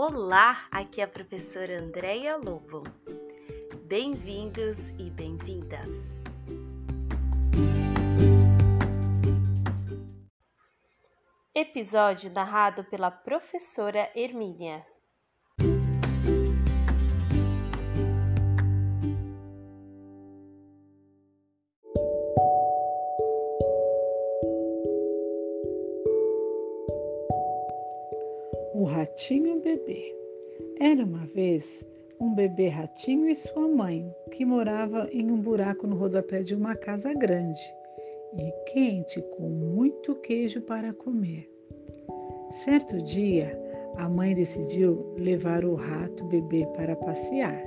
[0.00, 2.84] Olá, aqui é a professora Andréia Lobo.
[3.82, 5.90] Bem-vindos e bem-vindas.
[11.52, 14.86] Episódio narrado pela professora Hermínia.
[28.78, 30.14] O ratinho bebê.
[30.78, 31.84] Era uma vez
[32.20, 36.76] um bebê ratinho e sua mãe, que morava em um buraco no rodapé de uma
[36.76, 37.58] casa grande
[38.36, 41.50] e quente com muito queijo para comer.
[42.50, 43.60] Certo dia,
[43.96, 47.60] a mãe decidiu levar o rato bebê para passear.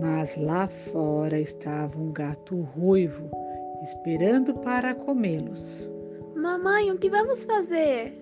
[0.00, 3.30] Mas lá fora estava um gato ruivo
[3.82, 5.86] esperando para comê-los.
[6.34, 8.18] Mamãe, o que vamos fazer?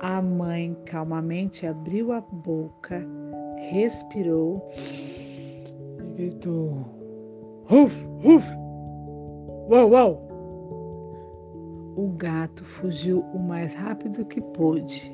[0.00, 3.04] A mãe calmamente abriu a boca,
[3.56, 4.64] respirou
[5.98, 6.84] e gritou:
[7.64, 8.46] Ruf, ruf!
[9.68, 10.28] Uau, uau!
[11.96, 15.12] O gato fugiu o mais rápido que pôde.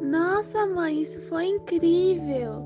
[0.00, 2.64] Nossa, mãe, isso foi incrível!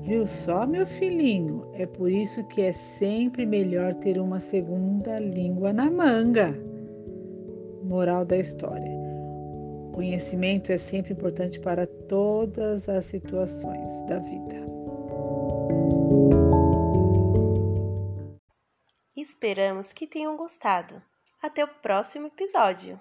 [0.00, 1.66] Viu só, meu filhinho?
[1.74, 6.58] É por isso que é sempre melhor ter uma segunda língua na manga.
[7.84, 9.01] Moral da história.
[9.92, 14.56] Conhecimento é sempre importante para todas as situações da vida.
[19.14, 21.02] Esperamos que tenham gostado.
[21.42, 22.98] Até o próximo episódio!